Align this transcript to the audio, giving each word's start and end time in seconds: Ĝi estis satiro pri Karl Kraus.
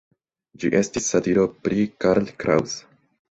Ĝi 0.63 0.71
estis 0.79 1.09
satiro 1.15 1.43
pri 1.67 1.85
Karl 2.07 2.33
Kraus. 2.45 2.75